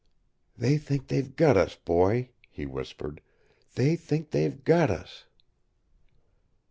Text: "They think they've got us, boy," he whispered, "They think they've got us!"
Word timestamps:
"They 0.57 0.79
think 0.79 1.09
they've 1.09 1.35
got 1.35 1.57
us, 1.57 1.75
boy," 1.75 2.29
he 2.49 2.65
whispered, 2.65 3.21
"They 3.75 3.95
think 3.95 4.31
they've 4.31 4.63
got 4.63 4.89
us!" 4.89 5.25